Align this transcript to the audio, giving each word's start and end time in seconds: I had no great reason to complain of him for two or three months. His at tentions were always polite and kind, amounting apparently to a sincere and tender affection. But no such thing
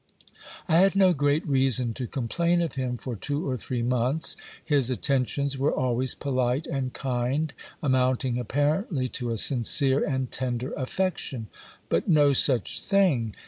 I 0.67 0.77
had 0.79 0.95
no 0.95 1.13
great 1.13 1.47
reason 1.47 1.93
to 1.93 2.07
complain 2.07 2.59
of 2.63 2.73
him 2.73 2.97
for 2.97 3.15
two 3.15 3.47
or 3.47 3.55
three 3.55 3.83
months. 3.83 4.35
His 4.65 4.89
at 4.89 5.03
tentions 5.03 5.59
were 5.59 5.71
always 5.71 6.15
polite 6.15 6.65
and 6.65 6.91
kind, 6.91 7.53
amounting 7.83 8.39
apparently 8.39 9.07
to 9.09 9.29
a 9.29 9.37
sincere 9.37 10.03
and 10.03 10.31
tender 10.31 10.73
affection. 10.73 11.49
But 11.87 12.07
no 12.07 12.33
such 12.33 12.79
thing 12.81 13.35